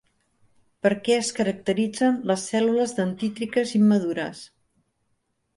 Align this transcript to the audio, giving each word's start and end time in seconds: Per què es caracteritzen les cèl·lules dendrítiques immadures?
Per 0.85 0.91
què 1.07 1.17
es 1.23 1.27
caracteritzen 1.41 2.17
les 2.31 2.45
cèl·lules 2.53 2.97
dendrítiques 3.01 3.75
immadures? 3.81 4.43